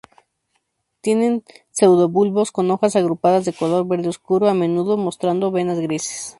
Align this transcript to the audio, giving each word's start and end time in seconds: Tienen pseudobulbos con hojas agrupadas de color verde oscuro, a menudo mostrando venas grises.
Tienen 1.01 1.43
pseudobulbos 1.69 2.51
con 2.51 2.71
hojas 2.71 2.95
agrupadas 2.95 3.45
de 3.45 3.53
color 3.53 3.87
verde 3.87 4.09
oscuro, 4.09 4.49
a 4.49 4.55
menudo 4.55 4.97
mostrando 4.97 5.51
venas 5.51 5.79
grises. 5.79 6.29